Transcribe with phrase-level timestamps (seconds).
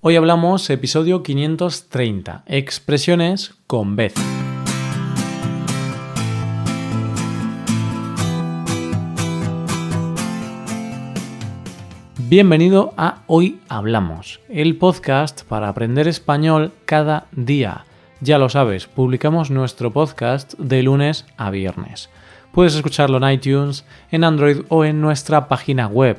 [0.00, 4.14] Hoy hablamos episodio 530, expresiones con vez.
[12.16, 17.84] Bienvenido a Hoy Hablamos, el podcast para aprender español cada día.
[18.20, 22.08] Ya lo sabes, publicamos nuestro podcast de lunes a viernes.
[22.52, 26.18] Puedes escucharlo en iTunes, en Android o en nuestra página web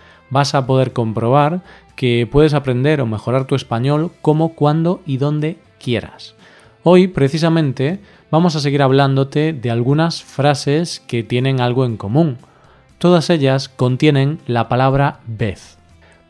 [0.31, 1.61] vas a poder comprobar
[1.95, 6.33] que puedes aprender o mejorar tu español como, cuando y donde quieras.
[6.81, 7.99] Hoy, precisamente,
[8.31, 12.37] vamos a seguir hablándote de algunas frases que tienen algo en común.
[12.97, 15.77] Todas ellas contienen la palabra vez.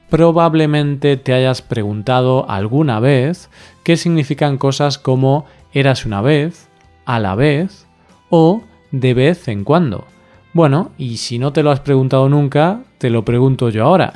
[0.09, 3.49] Probablemente te hayas preguntado alguna vez
[3.85, 6.67] qué significan cosas como eras una vez,
[7.05, 7.87] a la vez
[8.29, 10.05] o de vez en cuando.
[10.53, 14.11] Bueno, y si no te lo has preguntado nunca, te lo pregunto yo ahora,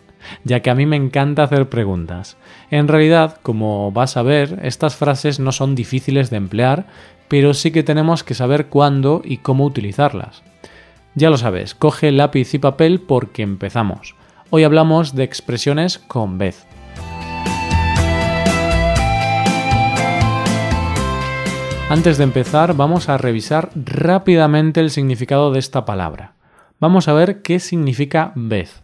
[0.44, 2.36] ya que a mí me encanta hacer preguntas.
[2.70, 6.86] En realidad, como vas a ver, estas frases no son difíciles de emplear,
[7.28, 10.42] pero sí que tenemos que saber cuándo y cómo utilizarlas.
[11.14, 14.14] Ya lo sabes, coge lápiz y papel porque empezamos.
[14.50, 16.66] Hoy hablamos de expresiones con vez.
[21.90, 26.34] Antes de empezar, vamos a revisar rápidamente el significado de esta palabra.
[26.78, 28.82] Vamos a ver qué significa vez.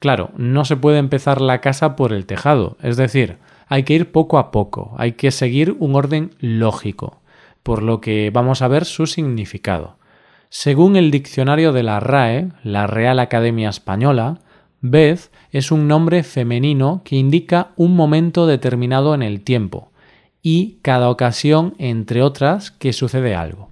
[0.00, 4.10] Claro, no se puede empezar la casa por el tejado, es decir, hay que ir
[4.10, 7.22] poco a poco, hay que seguir un orden lógico,
[7.62, 9.96] por lo que vamos a ver su significado.
[10.48, 14.40] Según el diccionario de la RAE, la Real Academia Española,
[14.80, 19.92] vez es un nombre femenino que indica un momento determinado en el tiempo,
[20.48, 23.68] y cada ocasión, entre otras, que sucede algo.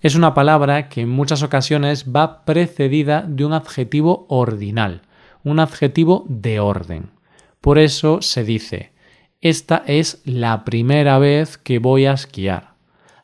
[0.00, 5.02] Es una palabra que en muchas ocasiones va precedida de un adjetivo ordinal,
[5.44, 7.10] un adjetivo de orden.
[7.60, 8.92] Por eso se dice,
[9.42, 12.70] esta es la primera vez que voy a esquiar.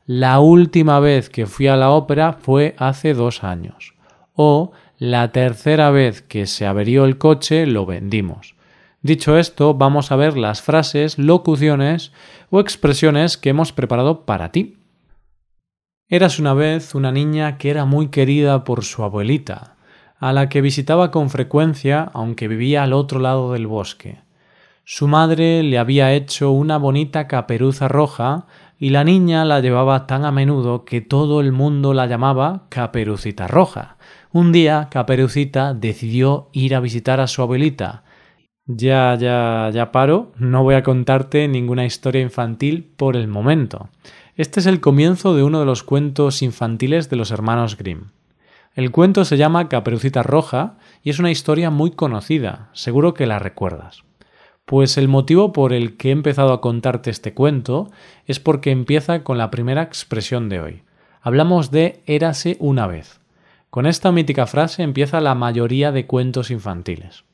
[0.05, 3.95] La última vez que fui a la ópera fue hace dos años.
[4.35, 8.55] O la tercera vez que se averió el coche lo vendimos.
[9.03, 12.13] Dicho esto, vamos a ver las frases, locuciones
[12.51, 14.79] o expresiones que hemos preparado para ti.
[16.09, 19.75] Eras una vez una niña que era muy querida por su abuelita,
[20.21, 24.21] a la que visitaba con frecuencia aunque vivía al otro lado del bosque.
[24.85, 28.47] Su madre le había hecho una bonita caperuza roja
[28.79, 33.49] y la niña la llevaba tan a menudo que todo el mundo la llamaba Caperucita
[33.49, 33.97] Roja.
[34.33, 38.03] Un día Caperucita decidió ir a visitar a su abuelita,
[38.77, 43.89] ya, ya, ya paro, no voy a contarte ninguna historia infantil por el momento.
[44.37, 48.11] Este es el comienzo de uno de los cuentos infantiles de los hermanos Grimm.
[48.75, 53.39] El cuento se llama Caperucita Roja y es una historia muy conocida, seguro que la
[53.39, 54.05] recuerdas.
[54.65, 57.91] Pues el motivo por el que he empezado a contarte este cuento
[58.27, 60.83] es porque empieza con la primera expresión de hoy.
[61.21, 63.21] Hablamos de érase una vez.
[63.71, 67.25] Con esta mítica frase empieza la mayoría de cuentos infantiles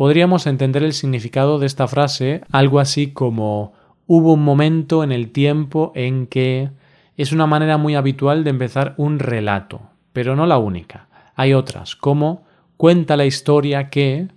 [0.00, 3.74] podríamos entender el significado de esta frase algo así como
[4.06, 6.70] hubo un momento en el tiempo en que
[7.18, 9.82] es una manera muy habitual de empezar un relato,
[10.14, 11.08] pero no la única.
[11.34, 12.46] Hay otras, como
[12.78, 14.28] cuenta la historia que,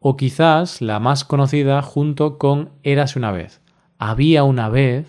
[0.00, 3.60] o quizás la más conocida junto con Érase una vez.
[3.98, 5.06] Había una vez.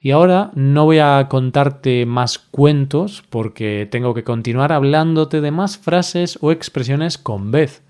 [0.00, 5.76] Y ahora no voy a contarte más cuentos porque tengo que continuar hablándote de más
[5.76, 7.82] frases o expresiones con vez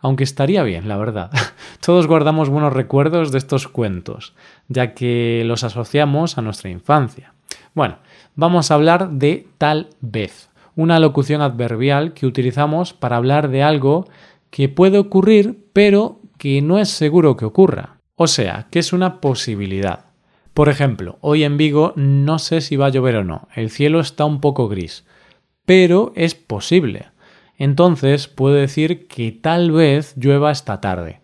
[0.00, 1.30] aunque estaría bien, la verdad.
[1.84, 4.34] Todos guardamos buenos recuerdos de estos cuentos,
[4.68, 7.34] ya que los asociamos a nuestra infancia.
[7.74, 7.98] Bueno,
[8.34, 14.08] vamos a hablar de tal vez, una locución adverbial que utilizamos para hablar de algo
[14.50, 17.98] que puede ocurrir, pero que no es seguro que ocurra.
[18.14, 20.06] O sea, que es una posibilidad.
[20.54, 24.00] Por ejemplo, hoy en Vigo no sé si va a llover o no, el cielo
[24.00, 25.04] está un poco gris,
[25.64, 27.06] pero es posible
[27.58, 31.20] entonces puedo decir que tal vez llueva esta tarde,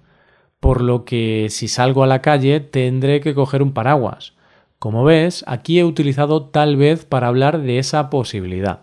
[0.59, 4.35] por lo que si salgo a la calle tendré que coger un paraguas.
[4.81, 8.81] Como ves, aquí he utilizado tal vez para hablar de esa posibilidad.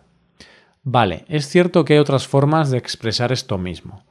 [0.84, 4.04] Vale, es cierto que hay otras formas de expresar esto mismo.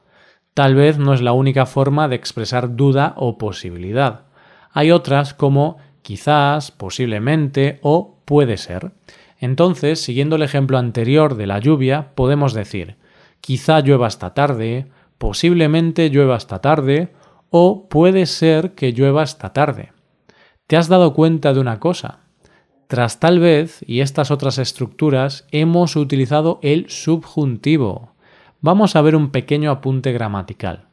[0.53, 4.21] Tal vez no es la única forma de expresar duda o posibilidad.
[4.71, 8.91] Hay otras como quizás, posiblemente o puede ser.
[9.39, 13.00] Entonces, siguiendo el ejemplo anterior de la lluvia, podemos decir
[13.41, 17.13] quizá llueva esta tarde, posiblemente llueva esta tarde
[17.49, 19.91] o puede ser que llueva esta tarde.
[20.67, 22.19] ¿Te has dado cuenta de una cosa?
[22.87, 28.13] Tras tal vez y estas otras estructuras hemos utilizado el subjuntivo.
[28.61, 30.87] Vamos a ver un pequeño apunte gramatical.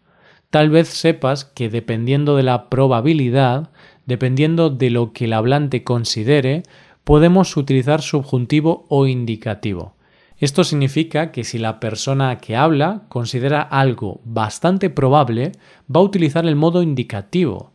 [0.50, 3.70] Tal vez sepas que dependiendo de la probabilidad,
[4.06, 6.62] dependiendo de lo que el hablante considere,
[7.04, 9.97] podemos utilizar subjuntivo o indicativo.
[10.38, 15.52] Esto significa que si la persona que habla considera algo bastante probable,
[15.94, 17.72] va a utilizar el modo indicativo.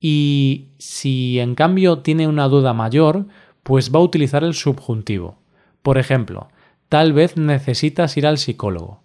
[0.00, 3.26] Y si en cambio tiene una duda mayor,
[3.62, 5.36] pues va a utilizar el subjuntivo.
[5.82, 6.48] Por ejemplo,
[6.88, 9.02] tal vez necesitas ir al psicólogo.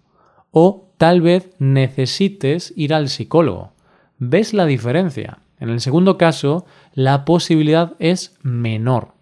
[0.50, 3.72] O tal vez necesites ir al psicólogo.
[4.18, 5.40] ¿Ves la diferencia?
[5.60, 6.64] En el segundo caso,
[6.94, 9.12] la posibilidad es menor.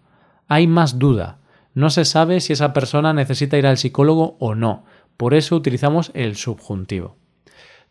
[0.47, 1.39] Hay más duda
[1.75, 4.85] no se sabe si esa persona necesita ir al psicólogo o no.
[5.17, 7.17] Por eso utilizamos el subjuntivo.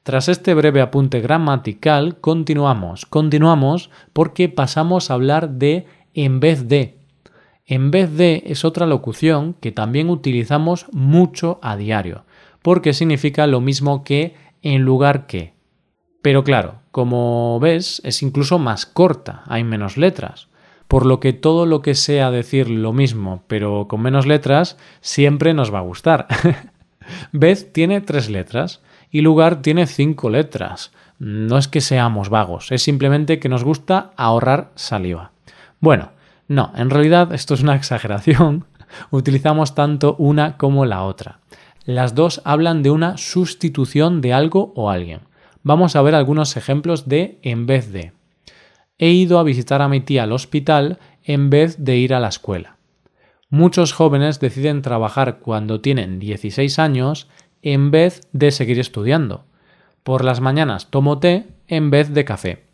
[0.02, 3.06] Tras este breve apunte gramatical, continuamos.
[3.06, 6.98] Continuamos porque pasamos a hablar de en vez de.
[7.66, 12.25] En vez de es otra locución que también utilizamos mucho a diario,
[12.62, 15.54] porque significa lo mismo que en lugar que.
[16.22, 20.48] Pero claro, como ves, es incluso más corta, hay menos letras
[20.88, 25.54] por lo que todo lo que sea decir lo mismo, pero con menos letras, siempre
[25.54, 26.26] nos va a gustar.
[27.32, 30.92] Vez tiene tres letras y lugar tiene cinco letras.
[31.19, 35.31] No es que seamos vagos, es simplemente que nos gusta ahorrar saliva.
[35.81, 36.10] Bueno,
[36.48, 38.64] no, en realidad esto es una exageración.
[39.10, 41.40] Utilizamos tanto una como la otra.
[41.84, 45.20] Las dos hablan de una sustitución de algo o alguien.
[45.62, 48.12] Vamos a ver algunos ejemplos de en vez de
[48.99, 52.29] he ido a visitar a mi tía al hospital en vez de ir a la
[52.29, 52.76] escuela.
[53.50, 57.29] Muchos jóvenes deciden trabajar cuando tienen 16 años
[57.62, 59.44] en vez de seguir estudiando.
[60.02, 62.64] Por las mañanas tomo té en vez de café.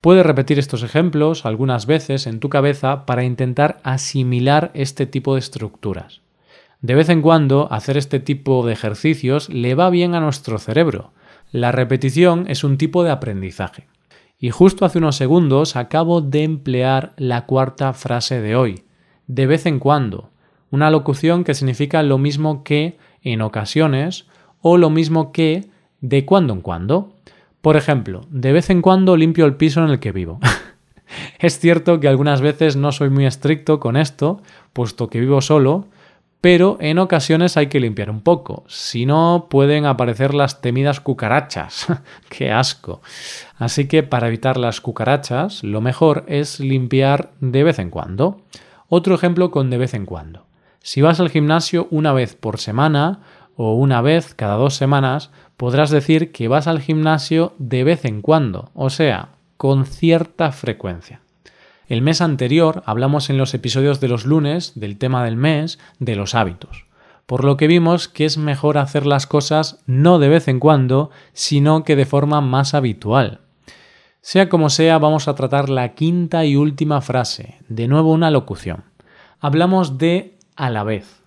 [0.00, 5.40] Puedes repetir estos ejemplos algunas veces en tu cabeza para intentar asimilar este tipo de
[5.40, 6.22] estructuras.
[6.80, 11.12] De vez en cuando hacer este tipo de ejercicios le va bien a nuestro cerebro.
[11.52, 13.86] La repetición es un tipo de aprendizaje.
[14.40, 18.84] Y justo hace unos segundos acabo de emplear la cuarta frase de hoy,
[19.26, 20.30] de vez en cuando,
[20.70, 24.26] una locución que significa lo mismo que en ocasiones
[24.62, 25.66] o lo mismo que
[26.00, 27.12] de cuando en cuando.
[27.60, 30.40] Por ejemplo, de vez en cuando limpio el piso en el que vivo.
[31.38, 34.40] es cierto que algunas veces no soy muy estricto con esto,
[34.72, 35.88] puesto que vivo solo,
[36.40, 41.86] pero en ocasiones hay que limpiar un poco, si no pueden aparecer las temidas cucarachas.
[42.30, 43.02] ¡Qué asco!
[43.58, 48.40] Así que para evitar las cucarachas, lo mejor es limpiar de vez en cuando.
[48.88, 50.46] Otro ejemplo con de vez en cuando.
[50.80, 53.20] Si vas al gimnasio una vez por semana
[53.56, 58.22] o una vez cada dos semanas, podrás decir que vas al gimnasio de vez en
[58.22, 59.28] cuando, o sea,
[59.58, 61.20] con cierta frecuencia.
[61.90, 66.14] El mes anterior hablamos en los episodios de los lunes del tema del mes de
[66.14, 66.84] los hábitos,
[67.26, 71.10] por lo que vimos que es mejor hacer las cosas no de vez en cuando,
[71.32, 73.40] sino que de forma más habitual.
[74.20, 78.84] Sea como sea, vamos a tratar la quinta y última frase, de nuevo una locución.
[79.40, 81.24] Hablamos de a la vez,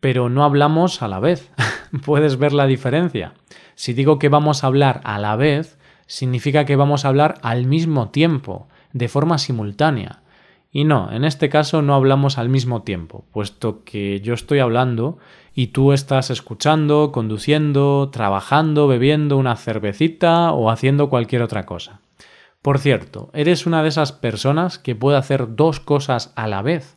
[0.00, 1.50] pero no hablamos a la vez.
[2.04, 3.32] ¿Puedes ver la diferencia?
[3.74, 7.64] Si digo que vamos a hablar a la vez, significa que vamos a hablar al
[7.64, 10.20] mismo tiempo, de forma simultánea.
[10.72, 15.18] Y no, en este caso no hablamos al mismo tiempo, puesto que yo estoy hablando
[15.54, 22.00] y tú estás escuchando, conduciendo, trabajando, bebiendo una cervecita o haciendo cualquier otra cosa.
[22.62, 26.96] Por cierto, ¿eres una de esas personas que puede hacer dos cosas a la vez?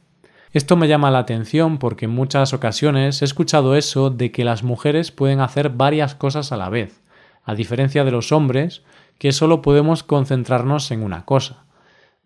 [0.54, 4.64] Esto me llama la atención porque en muchas ocasiones he escuchado eso de que las
[4.64, 7.02] mujeres pueden hacer varias cosas a la vez,
[7.44, 8.82] a diferencia de los hombres
[9.20, 11.67] que solo podemos concentrarnos en una cosa.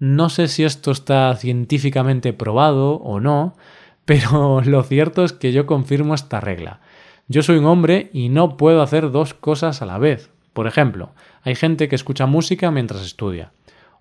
[0.01, 3.55] No sé si esto está científicamente probado o no,
[4.05, 6.79] pero lo cierto es que yo confirmo esta regla.
[7.27, 10.31] Yo soy un hombre y no puedo hacer dos cosas a la vez.
[10.53, 11.11] Por ejemplo,
[11.43, 13.51] hay gente que escucha música mientras estudia,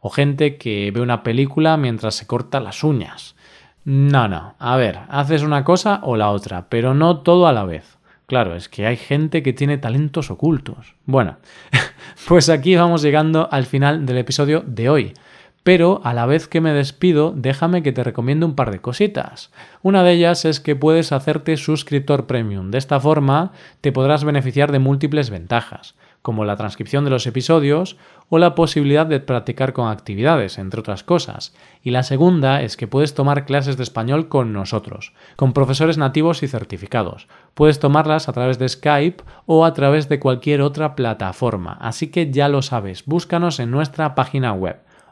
[0.01, 3.37] o gente que ve una película mientras se corta las uñas.
[3.85, 7.65] No, no, a ver, haces una cosa o la otra, pero no todo a la
[7.65, 7.99] vez.
[8.25, 10.95] Claro, es que hay gente que tiene talentos ocultos.
[11.05, 11.37] Bueno,
[12.27, 15.15] pues aquí vamos llegando al final del episodio de hoy.
[15.63, 19.51] Pero a la vez que me despido, déjame que te recomiende un par de cositas.
[19.83, 22.71] Una de ellas es que puedes hacerte suscriptor premium.
[22.71, 23.53] De esta forma
[23.83, 25.95] te podrás beneficiar de múltiples ventajas.
[26.23, 27.97] como la transcripción de los episodios
[28.29, 31.55] o la posibilidad de practicar con actividades, entre otras cosas.
[31.83, 36.43] Y la segunda es que puedes tomar clases de español con nosotros, con profesores nativos
[36.43, 37.27] y certificados.
[37.55, 41.79] Puedes tomarlas a través de Skype o a través de cualquier otra plataforma.
[41.81, 44.77] Así que ya lo sabes, búscanos en nuestra página web